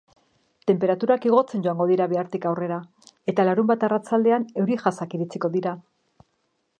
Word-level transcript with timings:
Tenperaturak 0.69 1.25
igotzen 1.29 1.65
joango 1.67 1.85
dira 1.91 2.07
bihartik 2.13 2.47
aurrera, 2.51 2.79
eta 3.33 3.45
larunbat 3.49 3.85
arratsaldean 3.89 4.49
euri-jasak 4.63 5.17
iritsiko 5.19 5.53
dira. 5.57 5.75